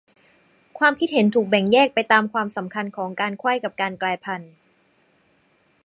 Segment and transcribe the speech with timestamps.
[0.79, 4.51] ความคิดเห็นถูกแบ่งแยกไปตามความสำคัญของการไขว้กับการกลายพันธุ์